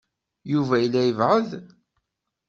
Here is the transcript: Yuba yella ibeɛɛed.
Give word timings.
Yuba 0.51 0.75
yella 0.79 1.01
ibeɛɛed. 1.09 1.51